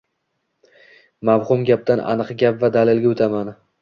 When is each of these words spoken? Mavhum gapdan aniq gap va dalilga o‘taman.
Mavhum 1.29 1.65
gapdan 1.71 2.01
aniq 2.15 2.33
gap 2.45 2.59
va 2.65 2.71
dalilga 2.79 3.13
o‘taman. 3.17 3.55